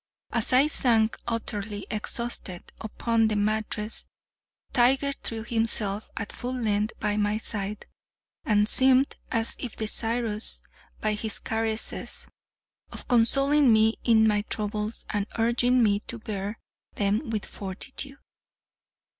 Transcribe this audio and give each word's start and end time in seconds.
As 0.31 0.51
I 0.51 0.65
sank, 0.65 1.15
utterly 1.27 1.85
exhausted, 1.91 2.71
upon 2.81 3.27
the 3.27 3.35
mattress, 3.35 4.07
Tiger 4.73 5.11
threw 5.21 5.43
himself 5.43 6.09
at 6.17 6.31
full 6.31 6.55
length 6.55 6.99
by 6.99 7.17
my 7.17 7.37
side, 7.37 7.85
and 8.43 8.67
seemed 8.67 9.15
as 9.31 9.55
if 9.59 9.75
desirous, 9.75 10.63
by 11.01 11.13
his 11.13 11.37
caresses, 11.37 12.27
of 12.91 13.07
consoling 13.07 13.71
me 13.71 13.99
in 14.03 14.27
my 14.27 14.41
troubles, 14.49 15.05
and 15.11 15.27
urging 15.37 15.83
me 15.83 15.99
to 16.07 16.17
bear 16.17 16.57
them 16.95 17.29
with 17.29 17.45
fortitude. 17.45 18.17